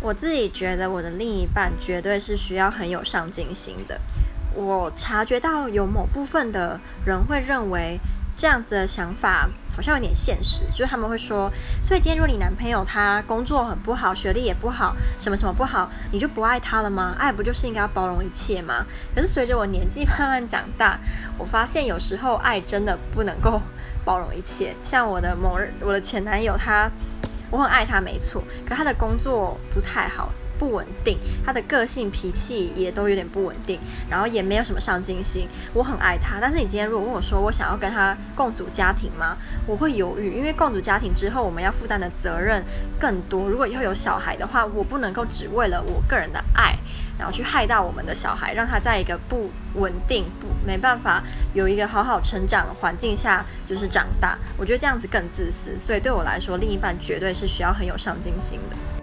[0.00, 4.00] 我自己觉得我的另一半绝对是需要很有上进心的。
[4.54, 7.98] 我察觉到有某部分的人会认为
[8.36, 17.14] 这样子的想法好像有点现实，就是他们会说，所以今天如果你男朋友他工作很不好，学历也不好，什么什么不好，你就不爱他了吗？
[17.18, 18.86] 爱不就是应该要包容一切吗？
[19.14, 20.98] 可是随着我年纪慢慢长大，
[21.36, 23.60] 我发现有时候爱真的不能够
[24.04, 24.74] 包容一切。
[24.82, 26.90] 像我的某日，我的前男友他，
[27.50, 30.32] 我很爱他没错，可他的工作不太好。
[30.58, 33.78] 不稳定，他的个性脾气也都有点不稳定，
[34.10, 35.48] 然后也没有什么上进心。
[35.72, 39.36] 我很爱他，但是你今天如果问我说我想要跟他共组家庭吗？
[39.66, 42.64] 我会犹豫，因为共组家庭之后我们要负担的责任
[42.98, 43.48] 更多。
[43.48, 46.76] 如果以后有小孩的话，我不能够只为了我个人的爱，
[47.18, 51.22] 然后去害到我们的小孩，让他在一个不稳定、不没办法
[51.54, 54.38] 有一个好好成长的环境下就是长大。
[54.56, 58.76] 我觉得这样子更自私，所以对我来说，另一半绝对是需要很有上进心的。